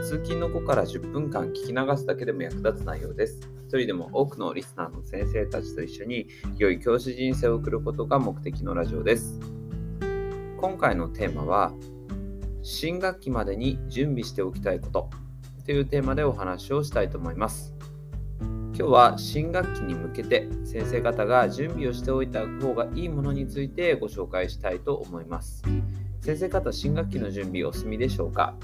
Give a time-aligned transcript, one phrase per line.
[0.00, 3.40] 通勤の後から10分間聞き流すだけでも役立つ内容です。
[3.68, 6.28] 一人でも多くのリスナーの先生たちと一緒に
[6.58, 9.38] 良い教師人生を送ることが目的のラジオです。
[10.58, 11.72] 今回のテーマは、
[12.62, 15.10] 新学期までに準備しておきたいこと
[15.66, 17.74] というテーマでお話をしたいと思います。
[18.74, 25.62] 今日は新学期に向けて先生方が準備をしておいた方がいいものについてご紹介したいと思います。
[26.20, 28.54] 先生方、新学期の準備お済みでしょうか？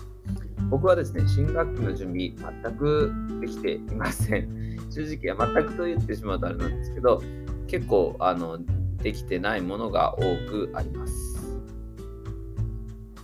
[0.71, 2.33] 僕はですね、新学期の準備
[2.63, 4.69] 全くできていません。
[4.91, 7.23] 正直は全くと言ってしまうとあれなんですけど、
[7.67, 8.59] 結構あの
[9.03, 11.39] できてないものが多くあります。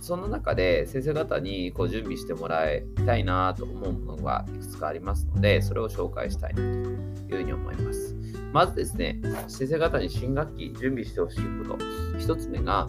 [0.01, 8.15] その中で先生方にこう準備してもらいたいなと思うものがいくつかありますので、それを紹介したいなというふうに思います。
[8.53, 11.83] まずですね、先生方に新学期準備してほしいこと。
[12.19, 12.87] 1つ目が、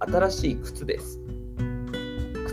[0.00, 1.27] 新しい靴です。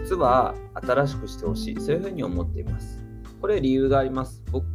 [0.05, 1.81] 靴は新しくしてほしい。
[1.81, 3.03] そういうふうに思っています。
[3.41, 4.43] これ理由があります。
[4.51, 4.65] 僕、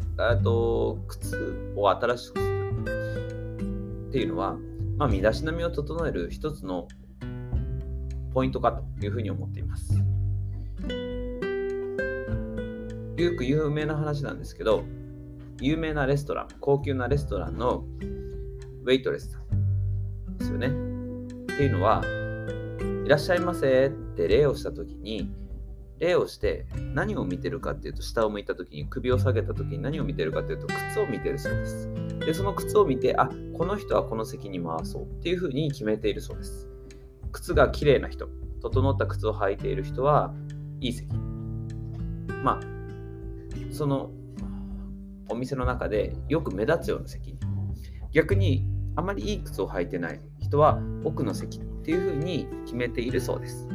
[0.43, 4.59] と靴を新しくするっていうのは、
[4.99, 6.89] まあ、身だしなみを整える一つの
[8.35, 9.95] ポイントかというふうに思っています。
[13.17, 14.83] よく有名な話なんですけど、
[15.61, 17.85] 有名なレストラン、高級なレストランの
[18.83, 20.67] ウェイトレスさんですよね。
[20.67, 20.71] っ
[21.57, 22.03] ていうのは、
[23.11, 25.29] らっしゃいませって礼をしたときに、
[25.99, 31.91] 礼をして何を見てるかっていうと、下を向いたときに、首を下げたときに何を見てるかっていうと、靴を見てるそうです。
[32.21, 36.69] で、その靴を見て、あ、この人はこの席に回そうっていうふうに決めているそうです。
[37.33, 38.29] 靴が綺麗な人、
[38.63, 40.33] 整った靴を履いている人は
[40.81, 41.13] いい席。
[42.45, 42.61] まあ、
[43.73, 44.13] その
[45.29, 47.41] お店の中でよく目立つような席に。
[48.13, 53.67] 逆にあまりいい靴を履いてない人は奥の席ていうふうに決めているそうです。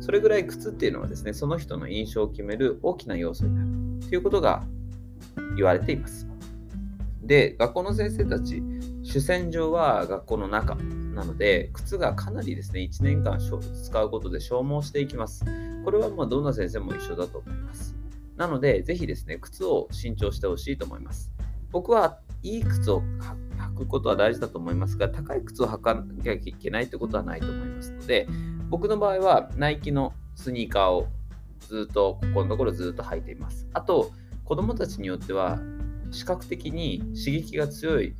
[0.00, 4.64] それぐらい靴っていうのはですね、その人の印象を決める大きな要素になるということが
[5.56, 6.28] 言われています。
[7.22, 8.62] で、学校の先生たち、
[9.02, 15.44] 主戦場は学校の中なので、靴がかなりですね、1年間使うことで消耗していきます。
[15.84, 17.94] これはもうどんな先生も一緒だと思います。
[18.36, 21.32] なので、ぜひですね、靴を新調してほしいと思います。
[21.70, 23.49] 僕はいい靴を履
[23.86, 28.28] くことは大事だと思いますが、高い靴を履かなきゃいけないってことはないと思いますので、
[28.68, 31.08] 僕の場合はナイキのスニーカーを
[31.60, 33.66] ずっと、ここのところずっと履いています。
[33.72, 34.10] あと、
[34.44, 35.60] 子供たちによっては
[36.10, 38.16] 視覚的に刺激が強い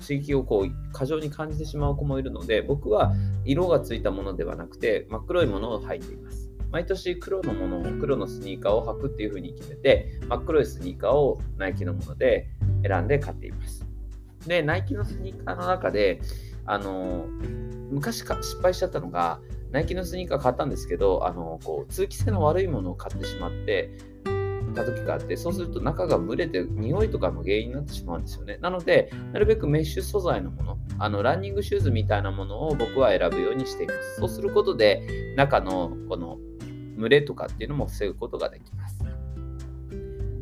[0.00, 3.12] 刺激をこう過剰に感じてしまう子もいるので僕は
[3.44, 12.48] 色がついたものではなくて真っ黒いものを履いています毎年黒のものを黒のスニーカーを履くっていうふうに決めて真っ黒いスニーカーをナイキのもので
[12.82, 13.86] 選んで買っています
[14.46, 16.20] でナイキのスニーカーの中で
[16.66, 17.26] あの
[17.90, 19.40] 昔か失敗しちゃったのが
[19.70, 23.90] ナイキのスニーカー買ったんですけどあのこう通気性の悪いものを買ってしまって
[24.74, 28.58] た時があって、そうすると中が蒸れて匂いとかの原因になってしまうんですよね。
[28.60, 34.20] なので、なるべくメッシュ素材のもの、あのランニングシューズみたいなものを僕は選ぶようにしています。
[34.20, 36.38] そうすることで、中のこの
[36.98, 39.04] 蒸れとかっていうのも防ぐことができます。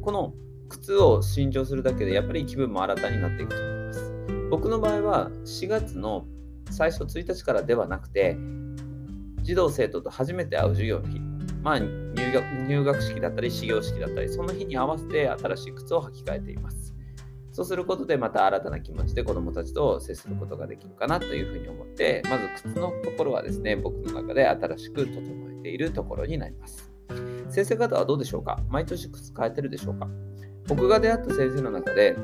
[0.03, 0.33] この
[0.69, 4.15] 靴を新調するだけで、やっぱり気分も新たになっていくと思います。
[4.51, 6.27] 僕の場合は4月の
[6.71, 8.37] 最初1日からではなくて、
[9.43, 11.21] 児童生徒と初めて会う授業の日、
[11.63, 16.95] まあ、入学入学式だったり始業式だったりその日に合わせて新しい靴を履き替えています。
[17.53, 25.21] そうすることでまた新たな気持ちで子どもたちと接することができるかなというふうに思ってまず靴のところはですね僕の中で新しく整
[25.61, 26.93] えているところになります。
[27.49, 28.61] 先生方はどうでしょうか？
[28.69, 30.09] 毎年靴変えてるでしょうか？
[30.69, 32.17] 僕が出会った先生の中で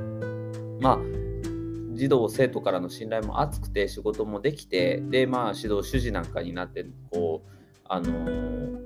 [0.81, 0.99] まあ
[1.95, 7.51] 児童生徒からの信頼も厚くて仕事もできてでまあ指導主事なんかになってこう
[7.87, 8.84] あのー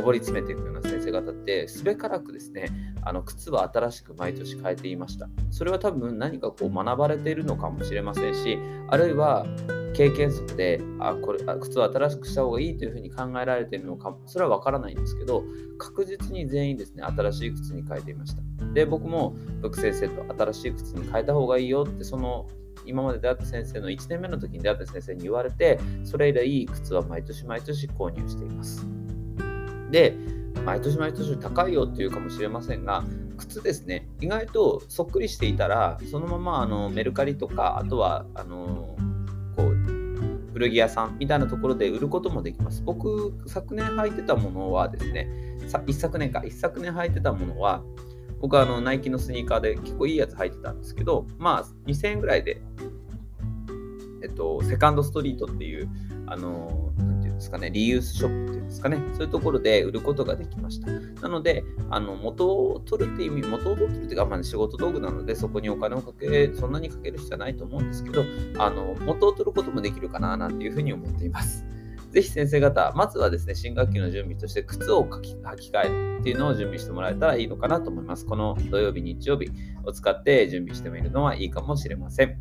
[0.00, 2.68] 上り詰めていくような先生方ってすべからくですね
[3.02, 5.28] あの靴は新しく毎年変えていました。
[5.50, 8.58] それは多分何かこう学ばれているのかもしれませんし
[8.88, 9.46] あるいは
[9.94, 15.44] 経験則であこれあ靴を新しくした方がいいというふうに考えられているのかそれは分からないんですけど
[15.78, 18.42] 確実に全員ですね新しい靴に変えていました。
[18.74, 22.46] で僕も僕先生と新しい靴に変えた方がいいよってその
[22.86, 28.97] 今まで出会った先生の1年目の時に出会った先生に言われてそれ以来靴は毎年毎年購入しています。
[29.90, 30.16] で、
[30.64, 33.04] 毎年毎年高いよっていうかもしれませんが、
[33.36, 38.96] 靴ですね、意外とそっくりしていたら、そのままあのメルカリとか、あとはあの
[39.56, 39.98] こう
[40.52, 42.82] 古着屋さんみたいなところで売ることもできます。
[42.82, 45.28] 僕、昨年履いてたものはですね、
[45.86, 47.82] 一昨年か、一昨年履いてたものは、
[48.40, 52.60] 僕はあのナイキのスニーカーで結構いいやつ履いてたんですけど、まあ2000円ぐらいで、
[54.22, 55.88] えっと、セカンドストリートっていう、
[56.26, 56.87] あの、
[57.38, 60.90] ですかね、リユースショップっていうんですかね、そういうところで売ることができました。
[61.22, 68.24] なので、あの元を取るっていう意味、元を取るっていうか、まあ、仕事道具なので、そこにお金をかけ、そんなにかける必要はないと思うんですけど、
[68.58, 71.64] あの元を取ることもできるかな、なんていうふうに思っています。
[72.10, 75.36] ぜひ先生方、まずはですね、新学期の準備として靴を履き
[75.70, 78.24] 替えるっていうのを準備してもらえたらいいのかなと思います。
[78.24, 79.50] この土曜日、日曜日
[79.84, 82.38] を使って準備してみるのはいいかもしれません。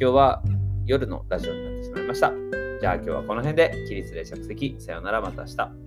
[0.00, 0.42] 今日は
[0.86, 2.32] 夜のラジオになってしまいました。
[2.80, 4.76] じゃあ今日はこの辺で起立で着席。
[4.78, 5.83] さようなら、また明日。